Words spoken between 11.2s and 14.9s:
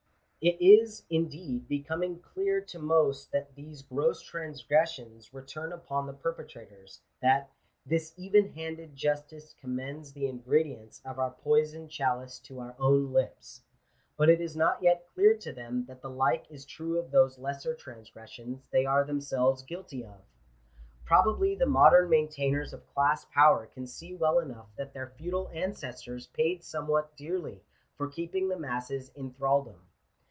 poisoned chalice to our own lips;" but it is not